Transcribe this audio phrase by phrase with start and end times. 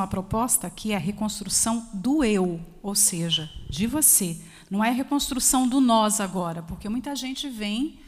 [0.00, 4.40] A proposta aqui é a reconstrução do eu, ou seja, de você.
[4.70, 7.98] Não é a reconstrução do nós agora, porque muita gente vem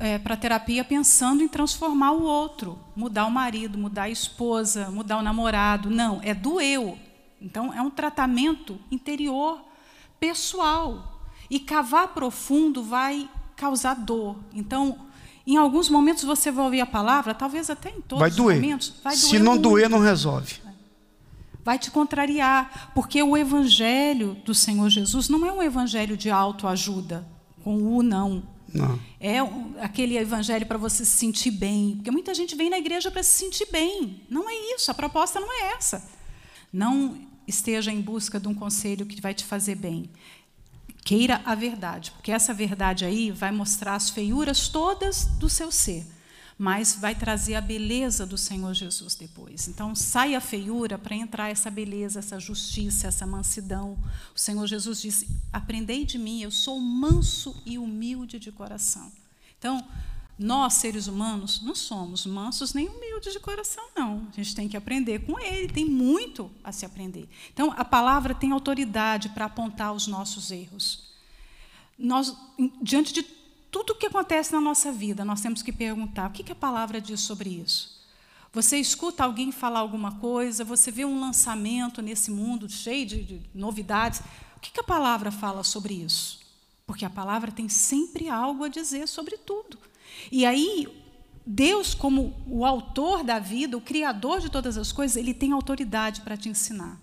[0.00, 4.90] é, para a terapia pensando em transformar o outro, mudar o marido, mudar a esposa,
[4.90, 5.88] mudar o namorado.
[5.88, 6.98] Não, é do eu.
[7.40, 9.60] Então, é um tratamento interior,
[10.18, 11.22] pessoal.
[11.48, 14.34] E cavar profundo vai causar dor.
[14.52, 14.98] Então,
[15.46, 18.56] em alguns momentos você vai ouvir a palavra, talvez até em todos vai doer.
[18.56, 18.94] os momentos.
[19.04, 19.62] Vai doer Se não muito.
[19.62, 20.66] doer, não resolve
[21.68, 27.28] vai te contrariar, porque o evangelho do Senhor Jesus não é um evangelho de autoajuda,
[27.62, 28.42] com o não.
[28.72, 28.98] Não.
[29.20, 29.36] É
[29.82, 33.44] aquele evangelho para você se sentir bem, porque muita gente vem na igreja para se
[33.44, 34.22] sentir bem.
[34.30, 36.08] Não é isso, a proposta não é essa.
[36.72, 40.08] Não esteja em busca de um conselho que vai te fazer bem.
[41.04, 46.06] Queira a verdade, porque essa verdade aí vai mostrar as feiuras todas do seu ser
[46.58, 49.68] mas vai trazer a beleza do Senhor Jesus depois.
[49.68, 53.96] Então, sai a feiura para entrar essa beleza, essa justiça, essa mansidão.
[54.34, 59.12] O Senhor Jesus disse: Aprendei de mim, eu sou manso e humilde de coração.
[59.56, 59.86] Então,
[60.36, 64.26] nós, seres humanos, não somos mansos nem humildes de coração, não.
[64.32, 67.28] A gente tem que aprender com ele, tem muito a se aprender.
[67.52, 71.08] Então, a palavra tem autoridade para apontar os nossos erros.
[71.96, 72.36] Nós,
[72.80, 73.37] diante de
[73.70, 77.00] tudo o que acontece na nossa vida, nós temos que perguntar: o que, a palavra
[77.00, 77.98] diz sobre isso?
[78.52, 83.42] Você escuta alguém falar alguma coisa, você vê um lançamento nesse mundo cheio de, de
[83.54, 84.20] novidades.
[84.56, 86.40] O que, que a palavra fala sobre isso?
[86.86, 89.78] Porque a palavra tem sempre algo a dizer sobre tudo.
[90.32, 90.88] E aí,
[91.46, 96.22] Deus, como o autor da vida, o criador de todas as coisas, ele tem autoridade
[96.22, 96.98] para te ensinar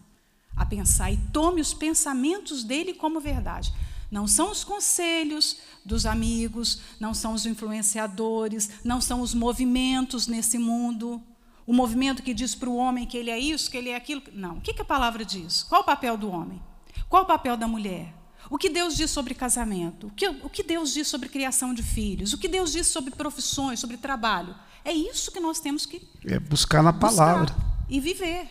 [0.55, 1.11] a pensar.
[1.11, 3.73] E tome os pensamentos dele como verdade.
[4.11, 10.57] Não são os conselhos dos amigos, não são os influenciadores, não são os movimentos nesse
[10.57, 11.21] mundo.
[11.65, 14.21] O movimento que diz para o homem que ele é isso, que ele é aquilo.
[14.33, 14.57] Não.
[14.57, 15.63] O que, a palavra diz?
[15.63, 16.61] Qual o papel do homem?
[17.09, 18.13] Qual o papel da mulher?
[18.49, 20.07] O que Deus diz sobre casamento?
[20.07, 22.33] O que, o que Deus diz sobre criação de filhos?
[22.33, 24.55] O que Deus diz sobre profissões, sobre trabalho?
[24.83, 28.47] É isso que nós temos que é buscar na palavra buscar e viver.